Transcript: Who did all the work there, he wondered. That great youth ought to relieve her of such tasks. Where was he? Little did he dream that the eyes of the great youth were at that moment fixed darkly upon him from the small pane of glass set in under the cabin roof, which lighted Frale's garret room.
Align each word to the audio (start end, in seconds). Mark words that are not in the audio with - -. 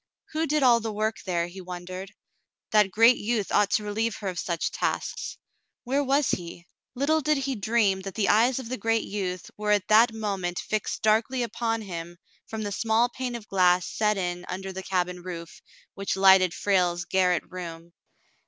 Who 0.31 0.47
did 0.47 0.63
all 0.63 0.79
the 0.79 0.91
work 0.91 1.17
there, 1.27 1.45
he 1.45 1.61
wondered. 1.61 2.11
That 2.71 2.89
great 2.89 3.17
youth 3.17 3.51
ought 3.51 3.69
to 3.73 3.83
relieve 3.83 4.15
her 4.15 4.29
of 4.29 4.39
such 4.39 4.71
tasks. 4.71 5.37
Where 5.83 6.03
was 6.03 6.31
he? 6.31 6.65
Little 6.95 7.21
did 7.21 7.37
he 7.37 7.53
dream 7.53 8.01
that 8.01 8.15
the 8.15 8.27
eyes 8.29 8.57
of 8.57 8.67
the 8.67 8.79
great 8.79 9.03
youth 9.03 9.51
were 9.57 9.69
at 9.69 9.87
that 9.89 10.11
moment 10.11 10.57
fixed 10.57 11.03
darkly 11.03 11.43
upon 11.43 11.83
him 11.83 12.17
from 12.47 12.63
the 12.63 12.71
small 12.71 13.09
pane 13.09 13.35
of 13.35 13.47
glass 13.47 13.85
set 13.85 14.17
in 14.17 14.43
under 14.49 14.73
the 14.73 14.81
cabin 14.81 15.21
roof, 15.21 15.61
which 15.93 16.15
lighted 16.15 16.55
Frale's 16.55 17.05
garret 17.05 17.43
room. 17.51 17.93